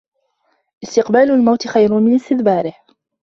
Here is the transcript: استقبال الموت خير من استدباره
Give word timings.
استقبال 0.83 1.31
الموت 1.31 1.67
خير 1.67 1.93
من 1.99 2.15
استدباره 2.15 2.73